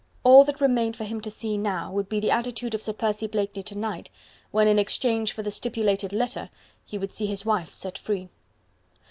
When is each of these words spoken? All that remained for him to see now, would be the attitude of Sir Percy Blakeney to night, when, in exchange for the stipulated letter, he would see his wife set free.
All 0.23 0.43
that 0.45 0.59
remained 0.59 0.95
for 0.95 1.03
him 1.03 1.21
to 1.21 1.29
see 1.29 1.59
now, 1.59 1.91
would 1.91 2.09
be 2.09 2.19
the 2.19 2.31
attitude 2.31 2.73
of 2.73 2.81
Sir 2.81 2.91
Percy 2.93 3.27
Blakeney 3.27 3.61
to 3.61 3.77
night, 3.77 4.09
when, 4.49 4.67
in 4.67 4.79
exchange 4.79 5.31
for 5.31 5.43
the 5.43 5.51
stipulated 5.51 6.11
letter, 6.11 6.49
he 6.83 6.97
would 6.97 7.13
see 7.13 7.27
his 7.27 7.45
wife 7.45 7.71
set 7.71 7.99
free. 7.99 8.27